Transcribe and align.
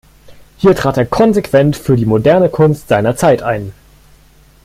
Hier 0.57 0.73
trat 0.75 0.97
er 0.97 1.05
konsequent 1.05 1.75
für 1.75 1.95
die 1.95 2.07
moderne 2.07 2.49
Kunst 2.49 2.87
seiner 2.87 3.15
Zeit 3.15 3.43
ein. 3.43 3.71